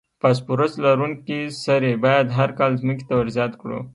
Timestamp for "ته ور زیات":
3.09-3.53